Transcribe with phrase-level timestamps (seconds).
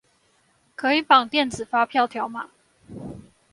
[0.75, 2.47] 可以綁電子發票條碼